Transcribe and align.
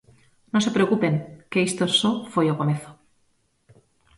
Non 0.51 0.63
se 0.65 0.75
preocupen, 0.77 1.13
que 1.51 1.65
isto 1.69 1.83
só 1.99 2.11
foi 2.33 2.45
o 2.49 2.57
comezo. 2.59 2.91